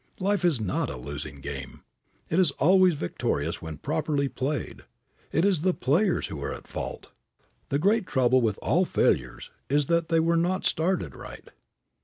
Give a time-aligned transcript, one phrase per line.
[0.19, 1.83] Life is not a losing game.
[2.27, 4.81] It is always victorious when properly played.
[5.31, 7.11] It is the players who are at fault.
[7.69, 11.47] The great trouble with all failures is that they were not started right.